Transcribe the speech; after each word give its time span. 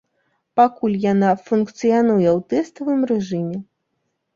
Пакуль 0.59 0.95
яна 1.11 1.29
функцыянуе 1.47 2.29
ў 2.37 2.39
тэставым 2.55 3.09
рэжыме. 3.17 3.67